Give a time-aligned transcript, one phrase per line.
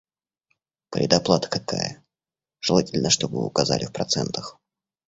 [0.89, 2.03] Предоплата какая?
[2.59, 4.59] Желательно, чтобы вы указали в процентах.